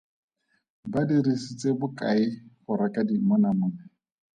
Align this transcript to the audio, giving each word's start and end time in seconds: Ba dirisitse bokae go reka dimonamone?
Ba 0.91 1.01
dirisitse 1.09 1.67
bokae 1.79 2.25
go 2.63 2.73
reka 2.79 2.99
dimonamone? 3.07 3.81